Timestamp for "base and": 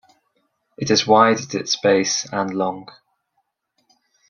1.75-2.55